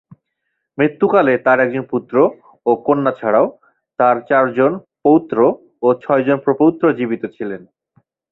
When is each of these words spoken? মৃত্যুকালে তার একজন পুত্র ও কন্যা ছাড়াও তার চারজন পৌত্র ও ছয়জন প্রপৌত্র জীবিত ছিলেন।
মৃত্যুকালে 0.77 1.33
তার 1.37 1.57
একজন 1.59 1.83
পুত্র 1.91 2.15
ও 2.65 2.71
কন্যা 2.85 3.11
ছাড়াও 3.11 3.47
তার 3.99 4.15
চারজন 4.29 4.71
পৌত্র 5.03 5.37
ও 5.81 5.87
ছয়জন 6.03 6.37
প্রপৌত্র 6.45 6.83
জীবিত 6.99 7.23
ছিলেন। 7.35 7.61